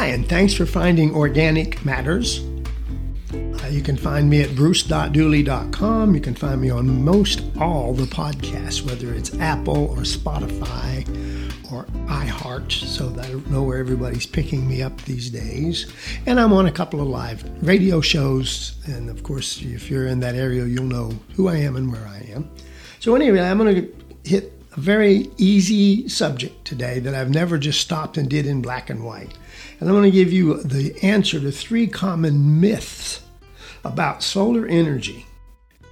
Hi, 0.00 0.06
and 0.06 0.26
thanks 0.26 0.54
for 0.54 0.64
finding 0.64 1.14
Organic 1.14 1.84
Matters. 1.84 2.42
Uh, 3.34 3.66
you 3.70 3.82
can 3.82 3.98
find 3.98 4.30
me 4.30 4.40
at 4.40 4.56
bruce.dooley.com. 4.56 6.14
You 6.14 6.20
can 6.22 6.34
find 6.34 6.58
me 6.58 6.70
on 6.70 7.04
most 7.04 7.42
all 7.60 7.92
the 7.92 8.06
podcasts, 8.06 8.82
whether 8.82 9.12
it's 9.12 9.38
Apple 9.40 9.90
or 9.90 9.98
Spotify 9.98 11.06
or 11.70 11.84
iHeart, 12.08 12.72
so 12.72 13.10
that 13.10 13.26
I 13.26 13.50
know 13.50 13.62
where 13.62 13.76
everybody's 13.76 14.24
picking 14.24 14.66
me 14.66 14.80
up 14.80 14.98
these 15.02 15.28
days. 15.28 15.92
And 16.24 16.40
I'm 16.40 16.54
on 16.54 16.64
a 16.64 16.72
couple 16.72 17.02
of 17.02 17.06
live 17.06 17.44
radio 17.62 18.00
shows. 18.00 18.80
And 18.86 19.10
of 19.10 19.22
course, 19.22 19.60
if 19.60 19.90
you're 19.90 20.06
in 20.06 20.20
that 20.20 20.34
area, 20.34 20.64
you'll 20.64 20.84
know 20.84 21.12
who 21.34 21.48
I 21.48 21.56
am 21.56 21.76
and 21.76 21.92
where 21.92 22.06
I 22.06 22.26
am. 22.32 22.50
So, 23.00 23.14
anyway, 23.16 23.40
I'm 23.40 23.58
going 23.58 23.74
to 23.74 23.94
hit 24.24 24.50
a 24.74 24.80
very 24.80 25.28
easy 25.36 26.08
subject 26.08 26.64
today 26.64 27.00
that 27.00 27.14
I've 27.14 27.28
never 27.28 27.58
just 27.58 27.82
stopped 27.82 28.16
and 28.16 28.30
did 28.30 28.46
in 28.46 28.62
black 28.62 28.88
and 28.88 29.04
white. 29.04 29.36
And 29.78 29.88
I'm 29.88 29.94
going 29.94 30.10
to 30.10 30.16
give 30.16 30.32
you 30.32 30.62
the 30.62 30.94
answer 31.02 31.40
to 31.40 31.50
three 31.50 31.86
common 31.86 32.60
myths 32.60 33.22
about 33.84 34.22
solar 34.22 34.66
energy. 34.66 35.26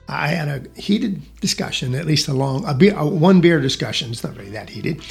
I 0.08 0.28
had 0.28 0.48
a 0.48 0.80
heated 0.80 1.22
discussion, 1.41 1.94
at 1.94 2.06
least 2.06 2.28
a 2.28 2.32
long, 2.32 2.64
a 2.64 2.72
beer, 2.72 2.94
a 2.96 3.06
one 3.06 3.41
beer 3.41 3.60
discussion. 3.60 4.10
It's 4.10 4.24
not 4.24 4.36
really 4.36 4.50
that 4.50 4.70
heated 4.70 5.02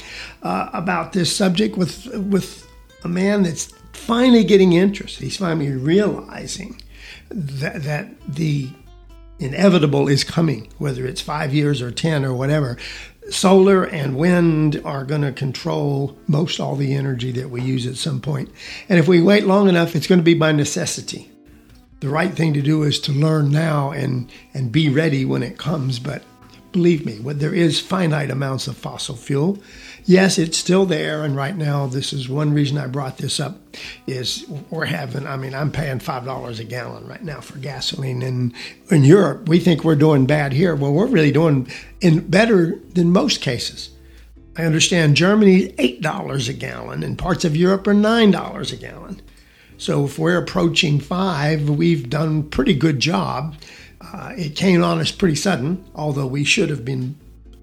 uh, 0.41 0.69
about 0.73 1.13
this 1.13 1.35
subject 1.35 1.77
with 1.77 2.07
with 2.15 2.67
a 3.03 3.07
man 3.07 3.43
that's 3.43 3.71
finally 3.93 4.43
getting 4.43 4.73
interest. 4.73 5.19
He's 5.19 5.37
finally 5.37 5.71
realizing 5.71 6.81
that 7.29 7.83
that 7.83 8.09
the 8.27 8.69
inevitable 9.39 10.07
is 10.07 10.23
coming, 10.23 10.71
whether 10.79 11.05
it's 11.05 11.21
five 11.21 11.53
years 11.53 11.79
or 11.79 11.91
ten 11.91 12.25
or 12.25 12.33
whatever. 12.33 12.77
Solar 13.29 13.83
and 13.83 14.15
wind 14.15 14.81
are 14.85 15.03
going 15.03 15.21
to 15.21 15.31
control 15.31 16.17
most 16.27 16.59
all 16.59 16.75
the 16.75 16.93
energy 16.93 17.31
that 17.33 17.49
we 17.49 17.61
use 17.61 17.85
at 17.85 17.95
some 17.95 18.21
point. 18.21 18.49
And 18.87 18.99
if 18.99 19.07
we 19.07 19.21
wait 19.21 19.45
long 19.45 19.67
enough, 19.67 19.95
it's 19.95 20.07
going 20.07 20.19
to 20.19 20.23
be 20.23 20.33
by 20.33 20.51
necessity 20.51 21.31
the 21.99 22.09
right 22.09 22.33
thing 22.33 22.53
to 22.53 22.61
do 22.61 22.83
is 22.83 22.99
to 22.99 23.11
learn 23.11 23.51
now 23.51 23.91
and 23.91 24.31
and 24.53 24.71
be 24.71 24.89
ready 24.89 25.25
when 25.25 25.43
it 25.43 25.57
comes 25.57 25.99
but 25.99 26.23
believe 26.71 27.05
me 27.05 27.19
there 27.33 27.53
is 27.53 27.79
finite 27.79 28.29
amounts 28.29 28.67
of 28.67 28.77
fossil 28.77 29.15
fuel 29.15 29.57
yes 30.07 30.37
it's 30.39 30.57
still 30.57 30.85
there. 30.85 31.23
And 31.23 31.35
right 31.35 31.55
now 31.55 31.85
this 31.85 32.13
is 32.13 32.27
one 32.27 32.53
reason 32.53 32.77
i 32.77 32.87
brought 32.87 33.17
this 33.17 33.39
up 33.39 33.59
is 34.07 34.45
we're 34.71 34.85
having 34.85 35.27
i 35.27 35.35
mean 35.37 35.53
i'm 35.53 35.71
paying 35.71 35.99
five 35.99 36.25
dollars 36.25 36.59
a 36.59 36.63
gallon 36.63 37.07
right 37.07 37.23
now 37.23 37.41
for 37.41 37.59
gasoline. 37.59 38.23
And 38.23 38.53
in 38.89 39.03
europe 39.03 39.47
we 39.47 39.59
think 39.59 39.83
we're 39.83 39.95
doing 39.95 40.25
bad 40.25 40.53
here. 40.53 40.75
Well 40.75 40.93
we're 40.93 41.07
really 41.07 41.31
doing 41.31 41.69
in 42.01 42.27
better 42.27 42.79
than 42.93 43.11
most 43.11 43.41
cases. 43.41 43.91
I 44.57 44.63
understand 44.63 45.15
germany 45.15 45.75
eight 45.77 46.01
dollars 46.01 46.49
a 46.49 46.53
gallon 46.53 47.03
and 47.03 47.17
parts 47.17 47.45
of 47.45 47.55
europe 47.55 47.85
are 47.87 47.93
nine 47.93 48.31
dollars 48.31 48.71
a 48.71 48.77
gallon. 48.77 49.21
So 49.77 50.05
if 50.05 50.17
we're 50.17 50.39
approaching 50.39 50.99
five, 50.99 51.69
we've 51.69 52.09
done 52.09 52.49
pretty 52.49 52.73
good 52.73 52.99
job. 52.99 53.55
Uh, 54.01 54.33
it 54.37 54.55
came 54.55 54.83
on 54.83 54.99
us 54.99 55.11
pretty 55.11 55.35
sudden, 55.35 55.83
although 55.95 56.27
we 56.27 56.43
should 56.43 56.69
have 56.69 56.85
been 56.85 57.15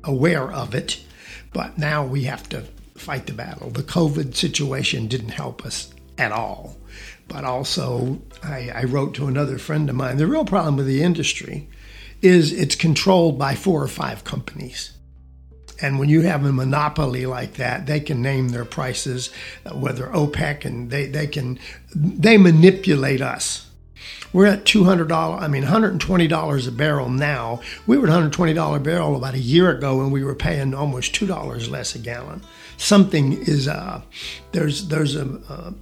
aware 0.02 0.50
of 0.52 0.74
it. 0.74 1.00
But 1.52 1.78
now 1.78 2.04
we 2.04 2.24
have 2.24 2.48
to 2.50 2.62
fight 2.96 3.26
the 3.26 3.32
battle. 3.32 3.70
The 3.70 3.82
COVID 3.82 4.34
situation 4.34 5.06
didn't 5.06 5.30
help 5.30 5.64
us 5.64 5.92
at 6.18 6.32
all. 6.32 6.76
But 7.28 7.44
also, 7.44 8.20
I, 8.42 8.70
I 8.74 8.84
wrote 8.84 9.14
to 9.14 9.26
another 9.26 9.58
friend 9.58 9.88
of 9.88 9.96
mine 9.96 10.16
the 10.16 10.26
real 10.26 10.44
problem 10.44 10.76
with 10.76 10.86
the 10.86 11.02
industry 11.02 11.68
is 12.22 12.52
it's 12.52 12.74
controlled 12.74 13.38
by 13.38 13.54
four 13.54 13.82
or 13.82 13.88
five 13.88 14.24
companies. 14.24 14.92
And 15.82 15.98
when 15.98 16.08
you 16.08 16.22
have 16.22 16.44
a 16.44 16.52
monopoly 16.52 17.26
like 17.26 17.54
that, 17.54 17.86
they 17.86 18.00
can 18.00 18.22
name 18.22 18.50
their 18.50 18.64
prices, 18.64 19.30
uh, 19.66 19.74
whether 19.74 20.06
OPEC 20.06 20.64
and 20.64 20.90
they, 20.90 21.06
they 21.06 21.26
can 21.26 21.58
they 21.94 22.36
manipulate 22.36 23.20
us. 23.20 23.68
We're 24.34 24.46
at 24.46 24.66
two 24.66 24.84
hundred 24.84 25.08
dollars. 25.08 25.42
I 25.42 25.48
mean, 25.48 25.62
one 25.62 25.72
hundred 25.72 25.92
and 25.92 26.00
twenty 26.00 26.26
dollars 26.26 26.66
a 26.66 26.72
barrel 26.72 27.08
now. 27.08 27.60
We 27.86 27.96
were 27.96 28.04
at 28.04 28.10
one 28.10 28.18
hundred 28.20 28.32
twenty 28.34 28.52
dollar 28.52 28.80
barrel 28.80 29.16
about 29.16 29.34
a 29.34 29.38
year 29.38 29.70
ago, 29.70 30.02
and 30.02 30.12
we 30.12 30.22
were 30.22 30.34
paying 30.34 30.74
almost 30.74 31.14
two 31.14 31.26
dollars 31.26 31.70
less 31.70 31.94
a 31.94 31.98
gallon. 32.00 32.42
Something 32.76 33.32
is 33.32 33.68
uh, 33.68 34.02
there's 34.52 34.88
there's 34.88 35.14
a, 35.14 35.26
a 35.48 35.74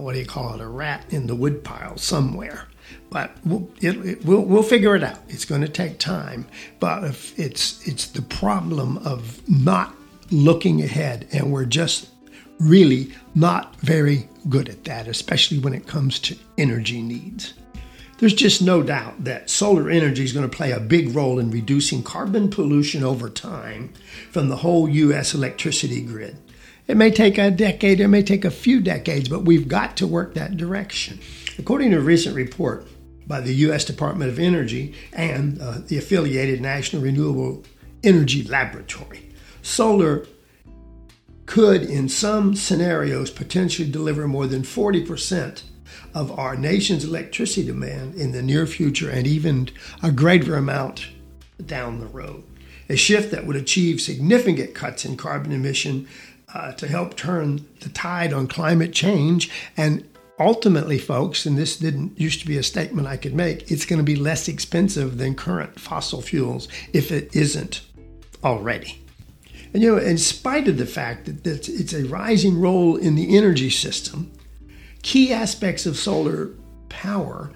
what 0.00 0.12
do 0.12 0.18
you 0.20 0.26
call 0.26 0.54
it 0.54 0.60
a 0.60 0.68
rat 0.68 1.06
in 1.10 1.26
the 1.26 1.34
woodpile 1.34 1.96
somewhere 1.96 2.68
but 3.10 3.30
we'll, 3.44 3.70
it, 3.80 3.96
it, 4.04 4.24
we'll, 4.24 4.42
we'll 4.42 4.62
figure 4.62 4.96
it 4.96 5.04
out. 5.04 5.20
It's 5.28 5.44
going 5.44 5.60
to 5.60 5.68
take 5.68 6.00
time, 6.00 6.46
but 6.80 7.04
if 7.04 7.38
it's 7.38 7.86
it's 7.86 8.08
the 8.08 8.22
problem 8.22 8.98
of 8.98 9.40
not 9.48 9.94
looking 10.32 10.82
ahead, 10.82 11.28
and 11.32 11.52
we're 11.52 11.64
just 11.64 12.08
really 12.58 13.12
not 13.34 13.76
very 13.76 14.28
good 14.48 14.68
at 14.68 14.84
that, 14.84 15.08
especially 15.08 15.58
when 15.58 15.74
it 15.74 15.86
comes 15.86 16.18
to 16.20 16.36
energy 16.58 17.02
needs. 17.02 17.54
There's 18.18 18.34
just 18.34 18.62
no 18.62 18.82
doubt 18.82 19.24
that 19.24 19.50
solar 19.50 19.90
energy 19.90 20.22
is 20.24 20.32
going 20.32 20.48
to 20.48 20.56
play 20.56 20.70
a 20.70 20.80
big 20.80 21.14
role 21.14 21.38
in 21.38 21.50
reducing 21.50 22.02
carbon 22.02 22.48
pollution 22.48 23.02
over 23.02 23.28
time 23.28 23.92
from 24.30 24.48
the 24.48 24.56
whole 24.56 24.88
U.S. 24.88 25.34
electricity 25.34 26.00
grid. 26.02 26.38
It 26.86 26.96
may 26.96 27.10
take 27.10 27.38
a 27.38 27.50
decade, 27.50 28.00
it 28.00 28.08
may 28.08 28.22
take 28.22 28.44
a 28.44 28.50
few 28.50 28.80
decades, 28.80 29.28
but 29.28 29.44
we've 29.44 29.68
got 29.68 29.96
to 29.96 30.06
work 30.06 30.34
that 30.34 30.56
direction. 30.56 31.18
According 31.58 31.90
to 31.90 31.98
a 31.98 32.00
recent 32.00 32.36
report, 32.36 32.86
by 33.26 33.40
the 33.40 33.54
U.S. 33.54 33.84
Department 33.84 34.30
of 34.30 34.38
Energy 34.38 34.94
and 35.12 35.60
uh, 35.60 35.78
the 35.86 35.98
affiliated 35.98 36.60
National 36.60 37.02
Renewable 37.02 37.64
Energy 38.02 38.42
Laboratory. 38.44 39.30
Solar 39.62 40.26
could, 41.46 41.82
in 41.82 42.08
some 42.08 42.54
scenarios, 42.54 43.30
potentially 43.30 43.90
deliver 43.90 44.26
more 44.26 44.46
than 44.46 44.62
40% 44.62 45.62
of 46.14 46.36
our 46.38 46.56
nation's 46.56 47.04
electricity 47.04 47.66
demand 47.66 48.14
in 48.14 48.32
the 48.32 48.42
near 48.42 48.66
future 48.66 49.10
and 49.10 49.26
even 49.26 49.68
a 50.02 50.10
greater 50.10 50.56
amount 50.56 51.08
down 51.64 52.00
the 52.00 52.06
road. 52.06 52.44
A 52.88 52.96
shift 52.96 53.30
that 53.30 53.46
would 53.46 53.56
achieve 53.56 54.00
significant 54.00 54.74
cuts 54.74 55.04
in 55.04 55.16
carbon 55.16 55.52
emission 55.52 56.06
uh, 56.52 56.72
to 56.72 56.86
help 56.86 57.16
turn 57.16 57.66
the 57.80 57.88
tide 57.88 58.32
on 58.32 58.46
climate 58.46 58.92
change 58.92 59.50
and 59.76 60.08
ultimately, 60.38 60.98
folks, 60.98 61.46
and 61.46 61.56
this 61.56 61.76
didn't 61.76 62.18
used 62.18 62.40
to 62.40 62.46
be 62.46 62.58
a 62.58 62.62
statement 62.62 63.06
I 63.06 63.16
could 63.16 63.34
make, 63.34 63.70
it's 63.70 63.86
going 63.86 63.98
to 63.98 64.04
be 64.04 64.16
less 64.16 64.48
expensive 64.48 65.18
than 65.18 65.34
current 65.34 65.78
fossil 65.78 66.22
fuels 66.22 66.68
if 66.92 67.12
it 67.12 67.34
isn't 67.34 67.82
already. 68.42 69.03
And 69.74 69.82
you 69.82 69.90
know, 69.90 69.98
in 70.00 70.18
spite 70.18 70.68
of 70.68 70.78
the 70.78 70.86
fact 70.86 71.26
that 71.26 71.68
it's 71.68 71.92
a 71.92 72.04
rising 72.04 72.60
role 72.60 72.96
in 72.96 73.16
the 73.16 73.36
energy 73.36 73.70
system, 73.70 74.30
key 75.02 75.32
aspects 75.32 75.84
of 75.84 75.96
solar 75.96 76.50
power 76.88 77.50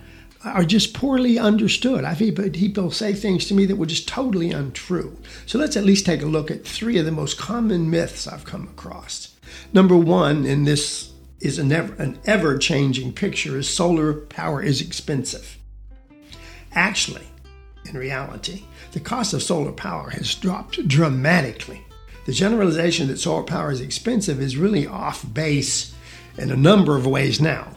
are 0.45 0.65
just 0.65 0.95
poorly 0.95 1.39
understood. 1.39 2.05
I've 2.05 2.19
had 2.19 2.53
people 2.55 2.91
say 2.91 3.13
things 3.13 3.47
to 3.47 3.55
me 3.55 3.67
that 3.67 3.77
were 3.77 3.87
just 3.87 4.09
totally 4.09 4.51
untrue. 4.51 5.17
So 5.47 5.59
let's 5.59 5.77
at 5.77 5.85
least 5.85 6.07
take 6.07 6.23
a 6.23 6.27
look 6.27 6.51
at 6.51 6.65
three 6.65 6.99
of 6.99 7.05
the 7.05 7.13
most 7.13 7.39
common 7.39 7.89
myths 7.89 8.27
I've 8.27 8.45
come 8.45 8.65
across. 8.65 9.37
Number 9.73 9.97
one, 9.97 10.45
and 10.45 10.67
this 10.67 11.13
is 11.41 11.59
an 11.59 11.71
ever, 11.71 11.95
an 12.03 12.19
ever 12.25 12.59
changing 12.59 13.13
picture 13.13 13.59
is 13.59 13.71
solar 13.71 14.13
power 14.13 14.61
is 14.61 14.81
expensive. 14.81 15.57
Actually, 16.73 17.27
in 17.87 17.97
reality, 17.97 18.65
the 18.91 19.01
cost 19.01 19.35
of 19.35 19.43
solar 19.43 19.73
power 19.73 20.11
has 20.11 20.35
dropped 20.35 20.87
dramatically. 20.89 21.85
The 22.29 22.35
generalization 22.35 23.09
that 23.09 23.19
solar 23.19 23.43
power 23.43 23.73
is 23.73 23.81
expensive 23.81 24.39
is 24.39 24.59
really 24.59 24.87
off 24.87 25.25
base 25.33 25.95
in 26.37 26.51
a 26.51 26.57
number 26.57 26.95
of 26.95 27.07
ways 27.07 27.41
now. 27.41 27.75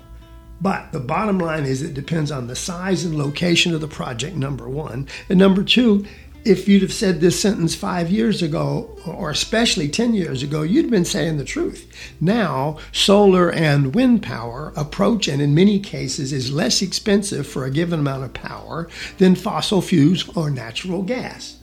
But 0.59 0.91
the 0.91 1.00
bottom 1.00 1.39
line 1.39 1.63
is 1.63 1.81
it 1.81 1.94
depends 1.94 2.31
on 2.31 2.47
the 2.47 2.56
size 2.57 3.06
and 3.06 3.17
location 3.17 3.73
of 3.73 3.79
the 3.79 3.88
project, 3.88 4.35
number 4.35 4.67
one. 4.67 5.08
And 5.29 5.40
number 5.40 5.64
two, 5.64 6.05
if 6.43 6.67
you'd 6.67 6.81
have 6.81 6.91
said 6.91 7.22
this 7.22 7.40
sentence 7.40 7.75
five 7.75 8.11
years 8.11 8.41
ago, 8.41 8.93
or 9.08 9.29
especially 9.29 9.87
10 9.87 10.16
years 10.16 10.43
ago, 10.43 10.64
you'd 10.64 10.91
been 10.91 11.05
saying 11.05 11.37
the 11.37 11.46
truth. 11.46 11.90
Now, 12.20 12.78
solar 12.91 13.49
and 13.49 13.96
wind 13.96 14.22
power 14.22 14.73
approach, 14.75 15.29
and 15.29 15.41
in 15.41 15.55
many 15.55 15.79
cases, 15.79 16.34
is 16.34 16.52
less 16.52 16.81
expensive 16.81 17.47
for 17.47 17.64
a 17.64 17.72
given 17.72 18.02
amount 18.02 18.25
of 18.25 18.34
power 18.34 18.90
than 19.17 19.35
fossil 19.35 19.81
fuels 19.81 20.28
or 20.35 20.49
natural 20.49 21.03
gas. 21.03 21.60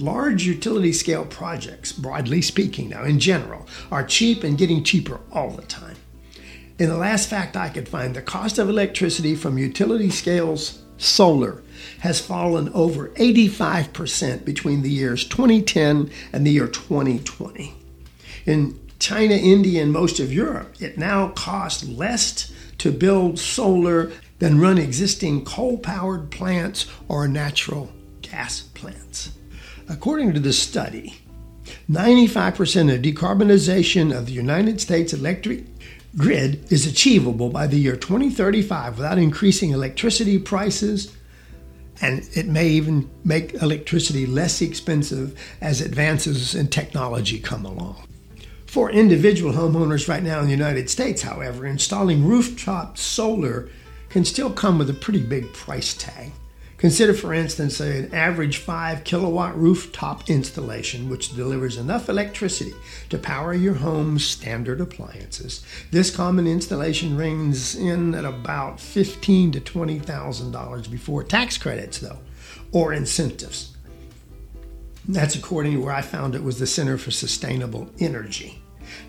Large 0.00 0.46
utility 0.46 0.94
scale 0.94 1.26
projects, 1.26 1.92
broadly 1.92 2.40
speaking, 2.40 2.88
now 2.88 3.04
in 3.04 3.20
general, 3.20 3.66
are 3.92 4.02
cheap 4.02 4.42
and 4.44 4.56
getting 4.56 4.82
cheaper 4.82 5.20
all 5.30 5.50
the 5.50 5.60
time. 5.60 5.96
In 6.78 6.88
the 6.88 6.96
last 6.96 7.28
fact 7.28 7.54
I 7.54 7.68
could 7.68 7.86
find, 7.86 8.16
the 8.16 8.22
cost 8.22 8.58
of 8.58 8.70
electricity 8.70 9.34
from 9.34 9.58
utility 9.58 10.08
scales 10.08 10.80
solar 10.96 11.62
has 11.98 12.18
fallen 12.18 12.70
over 12.70 13.08
85% 13.10 14.42
between 14.46 14.80
the 14.80 14.90
years 14.90 15.28
2010 15.28 16.10
and 16.32 16.46
the 16.46 16.52
year 16.52 16.66
2020. 16.66 17.74
In 18.46 18.80
China, 18.98 19.34
India, 19.34 19.82
and 19.82 19.92
most 19.92 20.18
of 20.18 20.32
Europe, 20.32 20.76
it 20.80 20.96
now 20.96 21.28
costs 21.28 21.86
less 21.86 22.50
to 22.78 22.90
build 22.90 23.38
solar 23.38 24.12
than 24.38 24.62
run 24.62 24.78
existing 24.78 25.44
coal 25.44 25.76
powered 25.76 26.30
plants 26.30 26.86
or 27.06 27.28
natural 27.28 27.92
gas 28.22 28.62
plants. 28.62 29.32
According 29.90 30.34
to 30.34 30.40
the 30.40 30.52
study, 30.52 31.16
95% 31.90 32.94
of 32.94 33.02
decarbonization 33.02 34.16
of 34.16 34.26
the 34.26 34.32
United 34.32 34.80
States 34.80 35.12
electric 35.12 35.64
grid 36.16 36.64
is 36.70 36.86
achievable 36.86 37.48
by 37.48 37.66
the 37.66 37.76
year 37.76 37.96
2035 37.96 38.98
without 38.98 39.18
increasing 39.18 39.70
electricity 39.70 40.38
prices, 40.38 41.12
and 42.00 42.28
it 42.34 42.46
may 42.46 42.68
even 42.68 43.10
make 43.24 43.54
electricity 43.54 44.26
less 44.26 44.62
expensive 44.62 45.36
as 45.60 45.80
advances 45.80 46.54
in 46.54 46.68
technology 46.68 47.40
come 47.40 47.66
along. 47.66 48.06
For 48.66 48.92
individual 48.92 49.54
homeowners 49.54 50.06
right 50.06 50.22
now 50.22 50.38
in 50.38 50.44
the 50.44 50.52
United 50.52 50.88
States, 50.88 51.22
however, 51.22 51.66
installing 51.66 52.24
rooftop 52.24 52.96
solar 52.96 53.68
can 54.08 54.24
still 54.24 54.52
come 54.52 54.78
with 54.78 54.88
a 54.88 54.94
pretty 54.94 55.22
big 55.22 55.52
price 55.52 55.94
tag. 55.94 56.30
Consider, 56.80 57.12
for 57.12 57.34
instance, 57.34 57.78
an 57.78 58.12
average 58.14 58.56
5 58.56 59.04
kilowatt 59.04 59.54
rooftop 59.54 60.30
installation 60.30 61.10
which 61.10 61.36
delivers 61.36 61.76
enough 61.76 62.08
electricity 62.08 62.72
to 63.10 63.18
power 63.18 63.52
your 63.52 63.74
home's 63.74 64.24
standard 64.24 64.80
appliances. 64.80 65.62
This 65.90 66.10
common 66.10 66.46
installation 66.46 67.18
rings 67.18 67.74
in 67.74 68.14
at 68.14 68.24
about 68.24 68.80
fifteen 68.80 69.52
to 69.52 69.60
twenty 69.60 69.98
thousand 69.98 70.52
dollars 70.52 70.88
before 70.88 71.22
tax 71.22 71.58
credits, 71.58 71.98
though, 71.98 72.18
or 72.72 72.94
incentives. 72.94 73.76
That's 75.06 75.34
according 75.34 75.74
to 75.74 75.82
where 75.82 75.92
I 75.92 76.00
found 76.00 76.34
it 76.34 76.42
was 76.42 76.58
the 76.58 76.66
Center 76.66 76.96
for 76.96 77.10
Sustainable 77.10 77.90
Energy. 77.98 78.62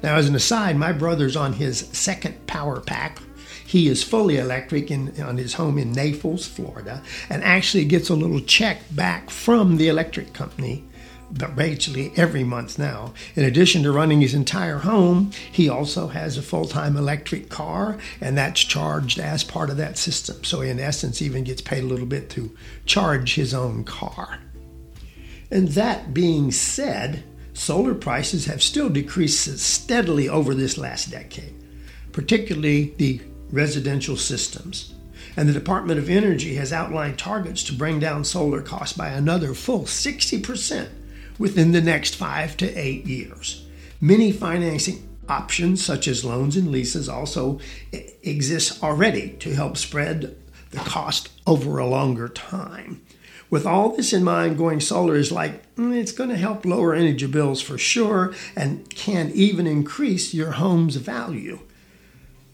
Now, 0.04 0.18
as 0.18 0.28
an 0.28 0.36
aside, 0.36 0.76
my 0.76 0.92
brother's 0.92 1.38
on 1.38 1.54
his 1.54 1.88
second 1.94 2.48
power 2.48 2.82
pack 2.82 3.20
he 3.72 3.88
is 3.88 4.04
fully 4.04 4.36
electric 4.36 4.92
in, 4.92 5.14
on 5.22 5.38
his 5.38 5.54
home 5.54 5.78
in 5.78 5.94
Naples, 5.94 6.46
Florida, 6.46 7.02
and 7.30 7.42
actually 7.42 7.86
gets 7.86 8.10
a 8.10 8.16
little 8.16 8.42
check 8.42 8.82
back 8.92 9.30
from 9.30 9.78
the 9.78 9.88
electric 9.88 10.34
company 10.34 10.84
basically 11.56 12.12
every 12.18 12.44
month 12.44 12.78
now. 12.78 13.14
In 13.34 13.46
addition 13.46 13.84
to 13.84 13.94
running 13.94 14.20
his 14.20 14.34
entire 14.34 14.80
home, 14.80 15.32
he 15.50 15.70
also 15.70 16.08
has 16.08 16.38
a 16.38 16.42
full 16.42 16.66
time 16.66 16.98
electric 16.98 17.48
car, 17.48 17.98
and 18.20 18.38
that's 18.38 18.60
charged 18.60 19.18
as 19.20 19.42
part 19.42 19.70
of 19.70 19.78
that 19.78 19.98
system. 19.98 20.44
So, 20.44 20.60
in 20.60 20.78
essence, 20.78 21.22
even 21.22 21.46
gets 21.46 21.62
paid 21.62 21.86
a 21.86 21.88
little 21.88 22.06
bit 22.06 22.30
to 22.32 22.54
charge 22.86 23.36
his 23.36 23.54
own 23.54 23.86
car. 23.86 24.38
And 25.50 25.70
that 25.70 26.14
being 26.14 26.52
said, 26.52 27.24
solar 27.54 27.96
prices 27.96 28.48
have 28.48 28.62
still 28.62 28.90
decreased 28.90 29.60
steadily 29.60 30.28
over 30.28 30.54
this 30.54 30.78
last 30.78 31.10
decade, 31.10 31.56
particularly 32.12 32.94
the 32.98 33.22
residential 33.52 34.18
systems. 34.18 34.94
And 35.38 35.48
the 35.48 35.54
Department 35.54 36.00
of 36.00 36.10
Energy 36.10 36.56
has 36.56 36.74
outlined 36.74 37.18
targets 37.18 37.64
to 37.64 37.74
bring 37.74 38.00
down 38.00 38.24
solar 38.24 38.62
costs 38.62 38.98
by 38.98 39.10
another 39.10 39.54
full 39.54 39.84
60% 39.84 40.90
within 41.38 41.72
the 41.72 41.82
next 41.82 42.16
five 42.16 42.58
to 42.58 42.74
eight 42.78 43.06
years. 43.06 43.66
Many 44.00 44.32
financing 44.32 45.08
options, 45.30 45.84
such 45.84 46.08
as 46.08 46.26
loans 46.26 46.58
and 46.58 46.72
leases, 46.72 47.08
also 47.08 47.60
exist 48.24 48.84
already 48.84 49.30
to 49.40 49.56
help 49.56 49.78
spread 49.78 50.36
the 50.72 50.78
cost 50.80 51.30
over 51.48 51.78
a 51.78 51.88
longer 51.88 52.28
time. 52.28 53.02
With 53.50 53.66
all 53.66 53.96
this 53.96 54.14
in 54.14 54.24
mind, 54.24 54.58
going 54.58 54.80
solar 54.80 55.16
is 55.16 55.32
like 55.32 55.76
mm, 55.76 55.94
it's 55.96 56.14
going 56.14 56.30
to 56.30 56.38
help 56.38 56.66
lower 56.66 56.94
energy 56.94 57.28
bills 57.28 57.62
for 57.62 57.78
sure 57.78 58.34
and 58.56 58.90
can 58.90 59.30
even 59.32 59.68
increase 59.68 60.34
your 60.34 60.52
home's 60.52 60.96
value. 60.96 61.60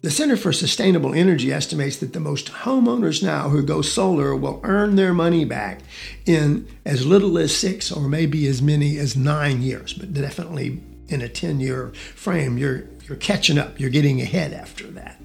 The 0.01 0.11
Center 0.11 0.37
for 0.37 0.53
Sustainable 0.53 1.15
Energy 1.15 1.51
estimates 1.51 1.97
that 1.97 2.13
the 2.13 2.19
most 2.19 2.51
homeowners 2.51 3.23
now 3.23 3.49
who 3.49 3.63
go 3.63 3.81
solar 3.81 4.35
will 4.35 4.61
earn 4.63 4.95
their 4.95 5.11
money 5.11 5.43
back 5.43 5.81
in 6.27 6.67
as 6.85 7.03
little 7.03 7.35
as 7.39 7.57
six 7.57 7.91
or 7.91 8.07
maybe 8.07 8.45
as 8.45 8.61
many 8.61 8.99
as 8.99 9.17
nine 9.17 9.63
years, 9.63 9.93
but 9.93 10.13
definitely 10.13 10.79
in 11.09 11.21
a 11.21 11.27
10 11.27 11.59
year 11.59 11.87
frame, 12.13 12.59
you're, 12.59 12.83
you're 13.07 13.17
catching 13.17 13.57
up, 13.57 13.79
you're 13.79 13.89
getting 13.89 14.21
ahead 14.21 14.53
after 14.53 14.85
that. 14.91 15.19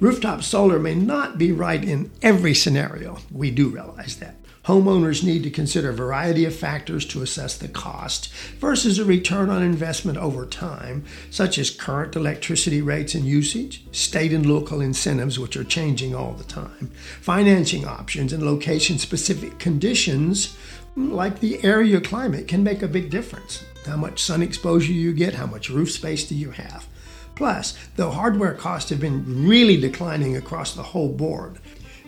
Rooftop 0.00 0.42
solar 0.42 0.78
may 0.78 0.94
not 0.94 1.36
be 1.36 1.52
right 1.52 1.84
in 1.84 2.10
every 2.22 2.54
scenario. 2.54 3.18
We 3.30 3.50
do 3.50 3.68
realize 3.68 4.16
that. 4.16 4.39
Homeowners 4.66 5.24
need 5.24 5.42
to 5.44 5.50
consider 5.50 5.88
a 5.88 5.94
variety 5.94 6.44
of 6.44 6.54
factors 6.54 7.06
to 7.06 7.22
assess 7.22 7.56
the 7.56 7.68
cost 7.68 8.30
versus 8.58 8.98
a 8.98 9.04
return 9.04 9.48
on 9.48 9.62
investment 9.62 10.18
over 10.18 10.44
time, 10.44 11.04
such 11.30 11.56
as 11.56 11.70
current 11.70 12.14
electricity 12.14 12.82
rates 12.82 13.14
and 13.14 13.24
usage, 13.24 13.82
state 13.90 14.32
and 14.32 14.44
local 14.44 14.82
incentives, 14.82 15.38
which 15.38 15.56
are 15.56 15.64
changing 15.64 16.14
all 16.14 16.32
the 16.32 16.44
time, 16.44 16.90
financing 17.22 17.86
options, 17.86 18.34
and 18.34 18.42
location 18.42 18.98
specific 18.98 19.58
conditions 19.58 20.56
like 20.94 21.40
the 21.40 21.62
area 21.64 22.00
climate 22.00 22.46
can 22.46 22.62
make 22.62 22.82
a 22.82 22.88
big 22.88 23.08
difference. 23.08 23.64
How 23.86 23.96
much 23.96 24.22
sun 24.22 24.42
exposure 24.42 24.92
you 24.92 25.14
get, 25.14 25.34
how 25.34 25.46
much 25.46 25.70
roof 25.70 25.90
space 25.90 26.28
do 26.28 26.34
you 26.34 26.50
have. 26.50 26.86
Plus, 27.34 27.78
though 27.96 28.10
hardware 28.10 28.52
costs 28.52 28.90
have 28.90 29.00
been 29.00 29.48
really 29.48 29.80
declining 29.80 30.36
across 30.36 30.74
the 30.74 30.82
whole 30.82 31.08
board, 31.08 31.58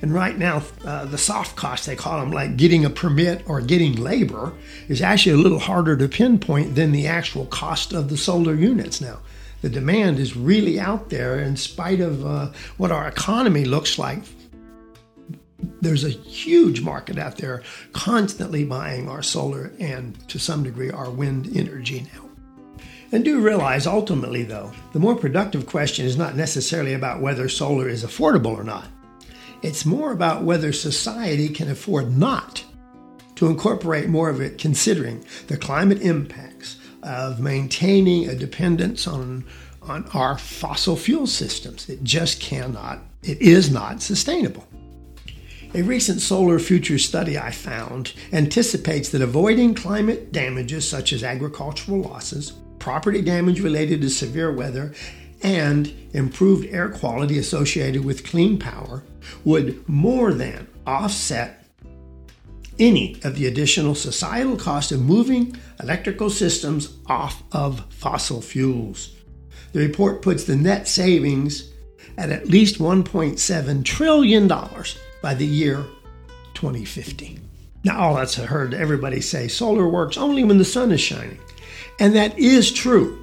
and 0.02 0.12
right 0.12 0.36
now, 0.36 0.64
uh, 0.84 1.04
the 1.04 1.16
soft 1.16 1.54
costs, 1.54 1.86
they 1.86 1.94
call 1.94 2.18
them, 2.18 2.32
like 2.32 2.56
getting 2.56 2.84
a 2.84 2.90
permit 2.90 3.48
or 3.48 3.60
getting 3.60 3.94
labor, 3.94 4.52
is 4.88 5.00
actually 5.00 5.34
a 5.34 5.42
little 5.42 5.60
harder 5.60 5.96
to 5.96 6.08
pinpoint 6.08 6.74
than 6.74 6.90
the 6.90 7.06
actual 7.06 7.46
cost 7.46 7.92
of 7.92 8.08
the 8.08 8.16
solar 8.16 8.56
units 8.56 9.00
now. 9.00 9.20
The 9.60 9.68
demand 9.68 10.18
is 10.18 10.36
really 10.36 10.80
out 10.80 11.08
there 11.08 11.38
in 11.38 11.56
spite 11.56 12.00
of 12.00 12.26
uh, 12.26 12.50
what 12.78 12.90
our 12.90 13.06
economy 13.06 13.64
looks 13.64 13.96
like. 13.96 14.24
There's 15.80 16.02
a 16.02 16.10
huge 16.10 16.80
market 16.80 17.16
out 17.16 17.36
there 17.36 17.62
constantly 17.92 18.64
buying 18.64 19.08
our 19.08 19.22
solar 19.22 19.72
and 19.78 20.28
to 20.28 20.40
some 20.40 20.64
degree 20.64 20.90
our 20.90 21.10
wind 21.10 21.56
energy 21.56 22.08
now. 22.12 22.28
And 23.12 23.24
do 23.24 23.40
realize 23.40 23.86
ultimately, 23.86 24.42
though, 24.42 24.72
the 24.94 24.98
more 24.98 25.14
productive 25.14 25.66
question 25.66 26.06
is 26.06 26.16
not 26.16 26.34
necessarily 26.34 26.94
about 26.94 27.20
whether 27.20 27.48
solar 27.48 27.88
is 27.88 28.04
affordable 28.04 28.58
or 28.58 28.64
not. 28.64 28.88
It's 29.62 29.86
more 29.86 30.10
about 30.10 30.42
whether 30.42 30.72
society 30.72 31.48
can 31.48 31.70
afford 31.70 32.16
not 32.16 32.64
to 33.36 33.46
incorporate 33.46 34.08
more 34.08 34.28
of 34.28 34.40
it, 34.40 34.58
considering 34.58 35.24
the 35.46 35.56
climate 35.56 36.02
impacts 36.02 36.78
of 37.02 37.40
maintaining 37.40 38.28
a 38.28 38.34
dependence 38.34 39.06
on, 39.06 39.44
on 39.82 40.04
our 40.14 40.36
fossil 40.36 40.96
fuel 40.96 41.26
systems. 41.28 41.88
It 41.88 42.02
just 42.02 42.40
cannot, 42.40 43.00
it 43.22 43.40
is 43.40 43.70
not 43.70 44.02
sustainable. 44.02 44.66
A 45.74 45.82
recent 45.82 46.20
solar 46.20 46.58
future 46.58 46.98
study 46.98 47.38
I 47.38 47.50
found 47.50 48.12
anticipates 48.32 49.08
that 49.10 49.22
avoiding 49.22 49.74
climate 49.74 50.32
damages 50.32 50.88
such 50.88 51.12
as 51.12 51.24
agricultural 51.24 52.02
losses, 52.02 52.52
property 52.78 53.22
damage 53.22 53.60
related 53.60 54.00
to 54.02 54.10
severe 54.10 54.52
weather, 54.52 54.92
and 55.42 55.92
improved 56.12 56.66
air 56.66 56.88
quality 56.88 57.38
associated 57.38 58.04
with 58.04 58.24
clean 58.24 58.58
power 58.58 59.02
would 59.44 59.88
more 59.88 60.32
than 60.32 60.66
offset 60.86 61.64
any 62.78 63.20
of 63.22 63.36
the 63.36 63.46
additional 63.46 63.94
societal 63.94 64.56
cost 64.56 64.92
of 64.92 65.00
moving 65.00 65.56
electrical 65.80 66.30
systems 66.30 66.96
off 67.06 67.42
of 67.52 67.84
fossil 67.90 68.40
fuels. 68.40 69.14
The 69.72 69.80
report 69.80 70.22
puts 70.22 70.44
the 70.44 70.56
net 70.56 70.88
savings 70.88 71.70
at 72.18 72.30
at 72.30 72.48
least 72.48 72.78
$1.7 72.78 73.84
trillion 73.84 74.48
by 74.48 75.34
the 75.34 75.46
year 75.46 75.84
2050. 76.54 77.38
Now, 77.84 78.00
all 78.00 78.14
that's 78.14 78.36
heard 78.36 78.74
everybody 78.74 79.20
say 79.20 79.48
solar 79.48 79.88
works 79.88 80.16
only 80.16 80.44
when 80.44 80.58
the 80.58 80.64
sun 80.64 80.92
is 80.92 81.00
shining. 81.00 81.38
And 81.98 82.14
that 82.14 82.38
is 82.38 82.70
true. 82.70 83.21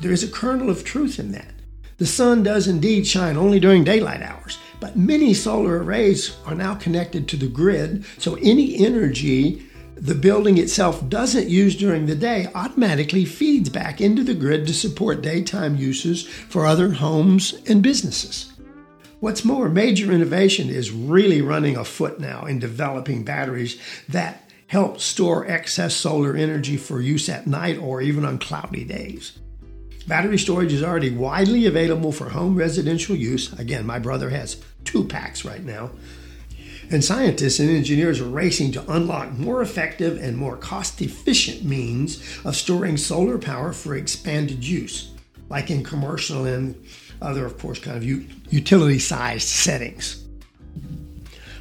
There 0.00 0.12
is 0.12 0.22
a 0.22 0.28
kernel 0.28 0.70
of 0.70 0.84
truth 0.84 1.18
in 1.18 1.32
that. 1.32 1.52
The 1.98 2.06
sun 2.06 2.42
does 2.42 2.66
indeed 2.66 3.06
shine 3.06 3.36
only 3.36 3.60
during 3.60 3.84
daylight 3.84 4.22
hours, 4.22 4.58
but 4.80 4.96
many 4.96 5.34
solar 5.34 5.82
arrays 5.82 6.36
are 6.46 6.54
now 6.54 6.74
connected 6.74 7.28
to 7.28 7.36
the 7.36 7.48
grid, 7.48 8.04
so 8.16 8.36
any 8.36 8.84
energy 8.84 9.66
the 10.00 10.14
building 10.14 10.56
itself 10.56 11.06
doesn't 11.10 11.50
use 11.50 11.76
during 11.76 12.06
the 12.06 12.14
day 12.14 12.48
automatically 12.54 13.26
feeds 13.26 13.68
back 13.68 14.00
into 14.00 14.24
the 14.24 14.32
grid 14.32 14.66
to 14.66 14.72
support 14.72 15.20
daytime 15.20 15.76
uses 15.76 16.26
for 16.26 16.64
other 16.64 16.92
homes 16.92 17.60
and 17.68 17.82
businesses. 17.82 18.50
What's 19.18 19.44
more, 19.44 19.68
major 19.68 20.10
innovation 20.10 20.70
is 20.70 20.90
really 20.90 21.42
running 21.42 21.76
afoot 21.76 22.18
now 22.18 22.46
in 22.46 22.58
developing 22.58 23.24
batteries 23.24 23.78
that 24.08 24.50
help 24.68 25.00
store 25.00 25.46
excess 25.46 25.94
solar 25.94 26.34
energy 26.34 26.78
for 26.78 27.02
use 27.02 27.28
at 27.28 27.46
night 27.46 27.76
or 27.76 28.00
even 28.00 28.24
on 28.24 28.38
cloudy 28.38 28.84
days. 28.84 29.38
Battery 30.06 30.38
storage 30.38 30.72
is 30.72 30.82
already 30.82 31.10
widely 31.10 31.66
available 31.66 32.12
for 32.12 32.30
home 32.30 32.56
residential 32.56 33.14
use. 33.14 33.52
Again, 33.58 33.86
my 33.86 33.98
brother 33.98 34.30
has 34.30 34.62
two 34.84 35.04
packs 35.04 35.44
right 35.44 35.62
now. 35.62 35.90
And 36.90 37.04
scientists 37.04 37.60
and 37.60 37.70
engineers 37.70 38.20
are 38.20 38.28
racing 38.28 38.72
to 38.72 38.92
unlock 38.92 39.32
more 39.32 39.62
effective 39.62 40.20
and 40.20 40.36
more 40.36 40.56
cost 40.56 41.00
efficient 41.00 41.64
means 41.64 42.20
of 42.44 42.56
storing 42.56 42.96
solar 42.96 43.38
power 43.38 43.72
for 43.72 43.94
expanded 43.94 44.64
use, 44.66 45.12
like 45.48 45.70
in 45.70 45.84
commercial 45.84 46.46
and 46.46 46.74
other, 47.22 47.46
of 47.46 47.58
course, 47.58 47.78
kind 47.78 47.96
of 47.96 48.04
utility 48.52 48.98
sized 48.98 49.46
settings. 49.46 50.24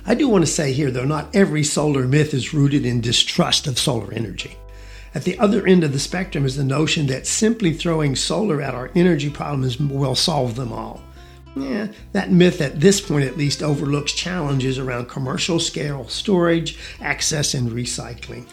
I 0.06 0.16
do 0.16 0.28
want 0.28 0.44
to 0.44 0.52
say 0.52 0.74
here, 0.74 0.90
though, 0.90 1.06
not 1.06 1.36
every 1.36 1.64
solar 1.64 2.08
myth 2.08 2.34
is 2.34 2.52
rooted 2.52 2.84
in 2.84 3.02
distrust 3.02 3.68
of 3.68 3.78
solar 3.78 4.12
energy. 4.12 4.58
At 5.16 5.24
the 5.24 5.40
other 5.40 5.66
end 5.66 5.84
of 5.84 5.92
the 5.92 6.00
spectrum 6.00 6.46
is 6.46 6.56
the 6.56 6.64
notion 6.64 7.08
that 7.08 7.26
simply 7.26 7.74
throwing 7.74 8.16
solar 8.16 8.62
at 8.62 8.76
our 8.76 8.92
energy 8.96 9.30
problems 9.30 9.80
will 9.80 10.16
solve 10.16 10.56
them 10.56 10.72
all. 10.72 11.02
Yeah, 11.56 11.88
that 12.12 12.32
myth 12.32 12.62
at 12.62 12.80
this 12.80 13.02
point 13.02 13.26
at 13.26 13.38
least 13.38 13.64
overlooks 13.64 14.14
challenges 14.14 14.78
around 14.78 15.10
commercial 15.10 15.60
scale 15.60 16.08
storage, 16.08 16.78
access, 17.02 17.54
and 17.54 17.72
recycling. 17.72 18.48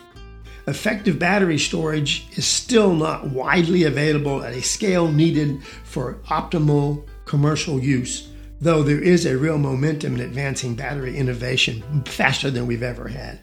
Effective 0.67 1.19
battery 1.19 1.59
storage 1.59 2.27
is 2.37 2.47
still 2.47 2.95
not 2.95 3.29
widely 3.29 3.85
available 3.85 4.43
at 4.43 4.55
a 4.55 4.63
scale 4.63 5.13
needed 5.13 5.63
for 5.85 6.15
optimal 6.27 7.07
commercial 7.27 7.79
use, 7.79 8.29
though 8.61 8.83
there 8.83 9.01
is 9.01 9.27
a 9.27 9.37
real 9.37 9.59
momentum 9.59 10.15
in 10.15 10.21
advancing 10.23 10.75
battery 10.75 11.17
innovation 11.17 12.03
faster 12.07 12.51
than 12.51 12.67
we've 12.67 12.83
ever 12.83 13.07
had. 13.09 13.39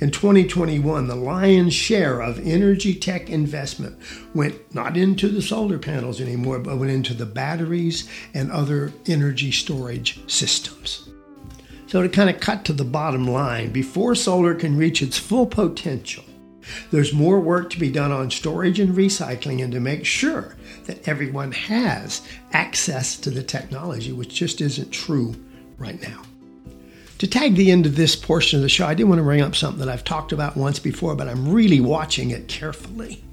In 0.00 0.10
2021, 0.10 1.08
the 1.08 1.14
lion's 1.14 1.74
share 1.74 2.20
of 2.20 2.38
energy 2.46 2.94
tech 2.94 3.30
investment 3.30 3.98
went 4.34 4.74
not 4.74 4.96
into 4.96 5.28
the 5.28 5.42
solar 5.42 5.78
panels 5.78 6.20
anymore, 6.20 6.58
but 6.58 6.78
went 6.78 6.92
into 6.92 7.14
the 7.14 7.26
batteries 7.26 8.08
and 8.34 8.50
other 8.52 8.92
energy 9.06 9.50
storage 9.50 10.20
systems. 10.30 11.08
So, 11.86 12.02
to 12.02 12.08
kind 12.08 12.28
of 12.28 12.40
cut 12.40 12.64
to 12.66 12.72
the 12.72 12.84
bottom 12.84 13.26
line, 13.26 13.70
before 13.70 14.14
solar 14.14 14.54
can 14.54 14.76
reach 14.76 15.02
its 15.02 15.18
full 15.18 15.46
potential, 15.46 16.24
there's 16.90 17.12
more 17.12 17.40
work 17.40 17.70
to 17.70 17.78
be 17.78 17.90
done 17.90 18.12
on 18.12 18.30
storage 18.30 18.80
and 18.80 18.94
recycling 18.94 19.62
and 19.62 19.72
to 19.72 19.80
make 19.80 20.04
sure 20.04 20.56
that 20.84 21.06
everyone 21.08 21.52
has 21.52 22.22
access 22.52 23.16
to 23.18 23.30
the 23.30 23.42
technology, 23.42 24.12
which 24.12 24.34
just 24.34 24.60
isn't 24.60 24.90
true 24.90 25.34
right 25.78 26.00
now. 26.02 26.22
To 27.18 27.26
tag 27.26 27.54
the 27.54 27.70
end 27.70 27.86
of 27.86 27.96
this 27.96 28.14
portion 28.14 28.58
of 28.58 28.62
the 28.62 28.68
show, 28.68 28.86
I 28.86 28.92
did 28.92 29.04
want 29.04 29.20
to 29.20 29.22
bring 29.22 29.40
up 29.40 29.56
something 29.56 29.78
that 29.78 29.88
I've 29.88 30.04
talked 30.04 30.32
about 30.32 30.54
once 30.54 30.78
before, 30.78 31.14
but 31.14 31.28
I'm 31.28 31.50
really 31.50 31.80
watching 31.80 32.30
it 32.30 32.46
carefully. 32.46 33.24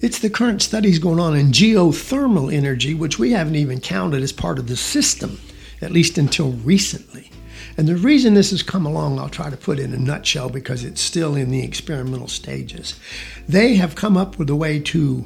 It's 0.00 0.20
the 0.20 0.30
current 0.30 0.62
studies 0.62 1.00
going 1.00 1.18
on 1.18 1.34
in 1.34 1.48
geothermal 1.48 2.54
energy, 2.54 2.94
which 2.94 3.18
we 3.18 3.32
haven't 3.32 3.56
even 3.56 3.80
counted 3.80 4.22
as 4.22 4.32
part 4.32 4.60
of 4.60 4.68
the 4.68 4.76
system, 4.76 5.40
at 5.82 5.90
least 5.90 6.16
until 6.16 6.52
recently. 6.52 7.32
And 7.76 7.88
the 7.88 7.96
reason 7.96 8.34
this 8.34 8.50
has 8.50 8.62
come 8.62 8.86
along, 8.86 9.18
I'll 9.18 9.28
try 9.28 9.50
to 9.50 9.56
put 9.56 9.80
in 9.80 9.92
a 9.92 9.98
nutshell 9.98 10.48
because 10.48 10.84
it's 10.84 11.00
still 11.00 11.34
in 11.34 11.50
the 11.50 11.64
experimental 11.64 12.28
stages. 12.28 13.00
They 13.48 13.74
have 13.74 13.96
come 13.96 14.16
up 14.16 14.38
with 14.38 14.48
a 14.48 14.54
way 14.54 14.78
to 14.78 15.24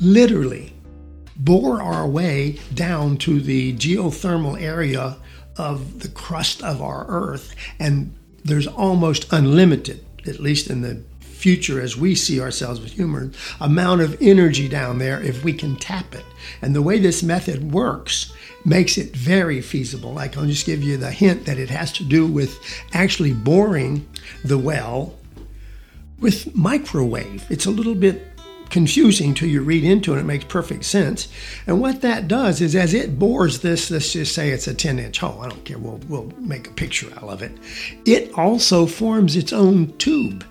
literally 0.00 0.72
bore 1.36 1.80
our 1.80 2.08
way 2.08 2.58
down 2.74 3.18
to 3.18 3.40
the 3.40 3.74
geothermal 3.74 4.60
area 4.60 5.18
of 5.58 6.00
the 6.00 6.08
crust 6.08 6.62
of 6.62 6.82
our 6.82 7.06
earth, 7.08 7.54
and 7.78 8.14
there's 8.44 8.66
almost 8.66 9.32
unlimited, 9.32 10.04
at 10.26 10.40
least 10.40 10.68
in 10.70 10.82
the 10.82 11.02
future 11.20 11.80
as 11.80 11.96
we 11.96 12.14
see 12.14 12.40
ourselves 12.40 12.82
as 12.82 12.92
humans, 12.92 13.36
amount 13.60 14.00
of 14.00 14.16
energy 14.20 14.68
down 14.68 14.98
there 14.98 15.22
if 15.22 15.44
we 15.44 15.52
can 15.52 15.76
tap 15.76 16.14
it. 16.14 16.24
And 16.62 16.74
the 16.74 16.82
way 16.82 16.98
this 16.98 17.22
method 17.22 17.72
works 17.72 18.32
makes 18.64 18.98
it 18.98 19.14
very 19.14 19.60
feasible. 19.60 20.12
Like 20.12 20.36
I'll 20.36 20.46
just 20.46 20.66
give 20.66 20.82
you 20.82 20.96
the 20.96 21.10
hint 21.10 21.44
that 21.46 21.58
it 21.58 21.70
has 21.70 21.92
to 21.92 22.04
do 22.04 22.26
with 22.26 22.58
actually 22.92 23.32
boring 23.32 24.08
the 24.44 24.58
well 24.58 25.14
with 26.18 26.54
microwave. 26.56 27.44
It's 27.50 27.66
a 27.66 27.70
little 27.70 27.94
bit 27.94 28.26
confusing 28.70 29.34
till 29.34 29.48
you 29.48 29.62
read 29.62 29.84
into 29.84 30.14
it. 30.14 30.18
It 30.18 30.24
makes 30.24 30.44
perfect 30.44 30.84
sense. 30.84 31.28
And 31.66 31.80
what 31.80 32.00
that 32.02 32.28
does 32.28 32.60
is, 32.60 32.74
as 32.74 32.94
it 32.94 33.18
bores 33.18 33.60
this, 33.60 33.90
let's 33.90 34.12
just 34.12 34.34
say 34.34 34.50
it's 34.50 34.66
a 34.66 34.74
10 34.74 34.98
inch 34.98 35.18
hole. 35.18 35.40
I 35.40 35.48
don't 35.48 35.64
care. 35.64 35.78
We'll, 35.78 36.00
we'll 36.08 36.32
make 36.38 36.68
a 36.68 36.72
picture 36.72 37.12
out 37.16 37.28
of 37.28 37.42
it. 37.42 37.52
It 38.04 38.32
also 38.34 38.86
forms 38.86 39.36
its 39.36 39.52
own 39.52 39.96
tube. 39.98 40.44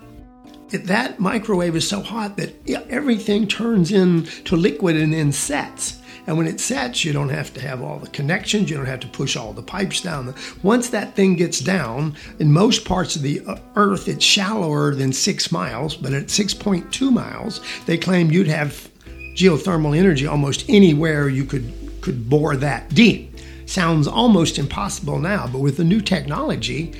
That 0.70 1.20
microwave 1.20 1.76
is 1.76 1.88
so 1.88 2.00
hot 2.00 2.36
that 2.38 2.54
everything 2.90 3.46
turns 3.46 3.92
into 3.92 4.56
liquid 4.56 4.96
and 4.96 5.12
then 5.12 5.30
sets. 5.32 6.00
And 6.26 6.36
when 6.36 6.46
it 6.46 6.60
sets, 6.60 7.04
you 7.04 7.12
don't 7.12 7.28
have 7.28 7.54
to 7.54 7.60
have 7.60 7.82
all 7.82 7.98
the 7.98 8.08
connections. 8.08 8.68
You 8.68 8.76
don't 8.76 8.86
have 8.86 9.00
to 9.00 9.08
push 9.08 9.36
all 9.36 9.52
the 9.52 9.62
pipes 9.62 10.00
down. 10.00 10.34
Once 10.62 10.90
that 10.90 11.14
thing 11.14 11.36
gets 11.36 11.60
down, 11.60 12.16
in 12.38 12.52
most 12.52 12.84
parts 12.84 13.16
of 13.16 13.22
the 13.22 13.40
uh, 13.46 13.58
earth, 13.76 14.08
it's 14.08 14.24
shallower 14.24 14.94
than 14.94 15.12
six 15.12 15.52
miles, 15.52 15.96
but 15.96 16.12
at 16.12 16.26
6.2 16.26 17.12
miles, 17.12 17.60
they 17.86 17.96
claim 17.96 18.30
you'd 18.30 18.48
have 18.48 18.88
geothermal 19.34 19.96
energy 19.96 20.26
almost 20.26 20.64
anywhere 20.68 21.28
you 21.28 21.44
could, 21.44 21.72
could 22.00 22.28
bore 22.28 22.56
that 22.56 22.92
deep. 22.94 23.36
Sounds 23.66 24.06
almost 24.06 24.58
impossible 24.58 25.18
now, 25.18 25.46
but 25.46 25.58
with 25.58 25.76
the 25.76 25.84
new 25.84 26.00
technology, 26.00 26.94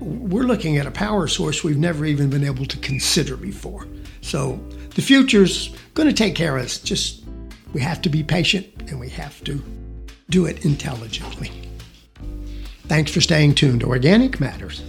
we're 0.00 0.44
looking 0.44 0.76
at 0.76 0.86
a 0.86 0.90
power 0.90 1.26
source 1.26 1.64
we've 1.64 1.78
never 1.78 2.04
even 2.04 2.30
been 2.30 2.44
able 2.44 2.66
to 2.66 2.76
consider 2.78 3.36
before. 3.36 3.86
So 4.20 4.60
the 4.94 5.02
future's 5.02 5.74
going 5.94 6.08
to 6.08 6.14
take 6.14 6.34
care 6.34 6.56
of 6.56 6.64
us. 6.64 6.78
Just 6.78 7.24
we 7.72 7.80
have 7.80 8.02
to 8.02 8.08
be 8.08 8.22
patient 8.22 8.66
and 8.88 8.98
we 8.98 9.08
have 9.10 9.42
to 9.44 9.62
do 10.30 10.46
it 10.46 10.64
intelligently. 10.64 11.50
Thanks 12.86 13.10
for 13.10 13.20
staying 13.20 13.54
tuned 13.54 13.80
to 13.80 13.88
Organic 13.88 14.40
Matters. 14.40 14.82